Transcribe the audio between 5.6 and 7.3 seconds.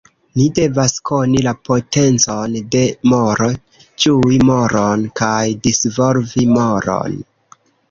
disvolvi moron.